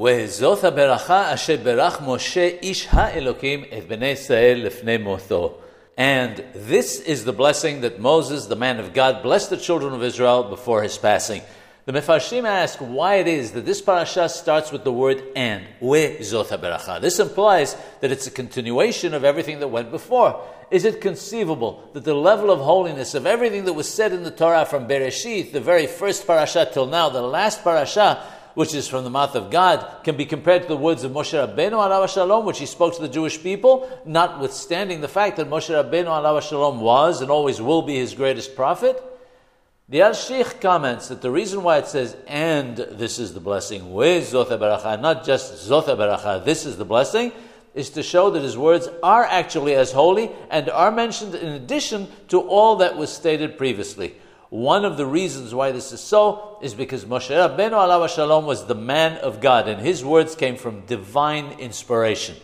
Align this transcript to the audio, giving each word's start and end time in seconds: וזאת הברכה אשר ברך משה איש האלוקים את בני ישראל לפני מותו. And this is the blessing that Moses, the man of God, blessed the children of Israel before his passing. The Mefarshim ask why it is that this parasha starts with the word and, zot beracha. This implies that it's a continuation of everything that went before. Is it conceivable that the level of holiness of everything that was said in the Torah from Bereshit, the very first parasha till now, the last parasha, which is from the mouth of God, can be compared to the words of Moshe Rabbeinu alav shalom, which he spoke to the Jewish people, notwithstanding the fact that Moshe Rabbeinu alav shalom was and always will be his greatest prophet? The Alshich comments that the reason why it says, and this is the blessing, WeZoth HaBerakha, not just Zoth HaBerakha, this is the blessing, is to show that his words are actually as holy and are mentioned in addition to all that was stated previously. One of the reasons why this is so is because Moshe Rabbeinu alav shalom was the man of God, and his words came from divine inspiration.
וזאת 0.00 0.63
הברכה 0.63 1.33
אשר 1.33 1.55
ברך 1.63 2.01
משה 2.01 2.49
איש 2.61 2.87
האלוקים 2.91 3.63
את 3.77 3.87
בני 3.87 4.05
ישראל 4.05 4.61
לפני 4.65 4.97
מותו. 4.97 5.57
And 5.97 6.43
this 6.55 6.99
is 7.01 7.25
the 7.25 7.33
blessing 7.33 7.81
that 7.81 7.99
Moses, 7.99 8.47
the 8.47 8.55
man 8.55 8.79
of 8.79 8.93
God, 8.93 9.21
blessed 9.21 9.49
the 9.49 9.57
children 9.57 9.93
of 9.93 10.01
Israel 10.03 10.43
before 10.43 10.81
his 10.81 10.97
passing. 10.97 11.41
The 11.85 11.93
Mefarshim 11.93 12.45
ask 12.47 12.77
why 12.79 13.15
it 13.15 13.27
is 13.27 13.51
that 13.51 13.65
this 13.65 13.81
parasha 13.81 14.29
starts 14.29 14.71
with 14.71 14.83
the 14.83 14.93
word 14.93 15.23
and, 15.35 15.65
zot 15.81 16.47
beracha. 16.47 17.01
This 17.01 17.19
implies 17.19 17.75
that 17.99 18.11
it's 18.11 18.27
a 18.27 18.31
continuation 18.31 19.13
of 19.13 19.23
everything 19.23 19.59
that 19.59 19.67
went 19.67 19.91
before. 19.91 20.41
Is 20.69 20.85
it 20.85 21.01
conceivable 21.01 21.89
that 21.93 22.05
the 22.05 22.13
level 22.13 22.49
of 22.49 22.59
holiness 22.59 23.13
of 23.13 23.25
everything 23.25 23.65
that 23.65 23.73
was 23.73 23.91
said 23.93 24.13
in 24.13 24.23
the 24.23 24.31
Torah 24.31 24.65
from 24.65 24.87
Bereshit, 24.87 25.51
the 25.51 25.59
very 25.59 25.87
first 25.87 26.25
parasha 26.25 26.69
till 26.71 26.85
now, 26.85 27.09
the 27.09 27.21
last 27.21 27.63
parasha, 27.63 28.23
which 28.53 28.73
is 28.73 28.87
from 28.87 29.03
the 29.03 29.09
mouth 29.09 29.35
of 29.35 29.49
God, 29.49 30.03
can 30.03 30.17
be 30.17 30.25
compared 30.25 30.63
to 30.63 30.67
the 30.67 30.77
words 30.77 31.03
of 31.03 31.11
Moshe 31.11 31.33
Rabbeinu 31.33 31.73
alav 31.73 32.09
shalom, 32.09 32.45
which 32.45 32.59
he 32.59 32.65
spoke 32.65 32.95
to 32.95 33.01
the 33.01 33.09
Jewish 33.09 33.41
people, 33.41 33.89
notwithstanding 34.05 35.01
the 35.01 35.07
fact 35.07 35.37
that 35.37 35.49
Moshe 35.49 35.69
Rabbeinu 35.69 36.07
alav 36.07 36.41
shalom 36.41 36.81
was 36.81 37.21
and 37.21 37.31
always 37.31 37.61
will 37.61 37.81
be 37.81 37.95
his 37.95 38.13
greatest 38.13 38.55
prophet? 38.55 39.01
The 39.89 39.99
Alshich 39.99 40.61
comments 40.61 41.09
that 41.09 41.21
the 41.21 41.31
reason 41.31 41.63
why 41.63 41.77
it 41.77 41.87
says, 41.87 42.15
and 42.25 42.77
this 42.77 43.19
is 43.19 43.33
the 43.33 43.41
blessing, 43.41 43.91
WeZoth 43.91 44.47
HaBerakha, 44.47 45.01
not 45.01 45.25
just 45.25 45.69
Zoth 45.69 45.87
HaBerakha, 45.87 46.45
this 46.45 46.65
is 46.65 46.77
the 46.77 46.85
blessing, 46.85 47.33
is 47.73 47.89
to 47.91 48.03
show 48.03 48.29
that 48.29 48.41
his 48.41 48.57
words 48.57 48.87
are 49.03 49.25
actually 49.25 49.75
as 49.75 49.91
holy 49.91 50.31
and 50.49 50.69
are 50.69 50.91
mentioned 50.91 51.35
in 51.35 51.49
addition 51.49 52.07
to 52.29 52.39
all 52.39 52.77
that 52.77 52.97
was 52.97 53.11
stated 53.11 53.57
previously. 53.57 54.15
One 54.51 54.83
of 54.83 54.97
the 54.97 55.05
reasons 55.05 55.55
why 55.55 55.71
this 55.71 55.93
is 55.93 56.01
so 56.01 56.57
is 56.61 56.73
because 56.73 57.05
Moshe 57.05 57.29
Rabbeinu 57.29 57.71
alav 57.71 58.09
shalom 58.09 58.45
was 58.45 58.65
the 58.65 58.75
man 58.75 59.15
of 59.19 59.39
God, 59.39 59.69
and 59.69 59.81
his 59.81 60.03
words 60.03 60.35
came 60.35 60.57
from 60.57 60.81
divine 60.87 61.53
inspiration. 61.57 62.35